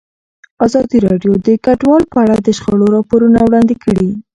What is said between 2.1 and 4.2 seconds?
په اړه د شخړو راپورونه وړاندې کړي.